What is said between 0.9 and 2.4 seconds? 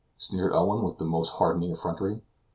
the most hardened effrontery.